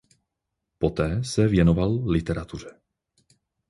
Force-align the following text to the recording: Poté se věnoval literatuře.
Poté 0.79 1.23
se 1.23 1.47
věnoval 1.47 2.09
literatuře. 2.09 2.79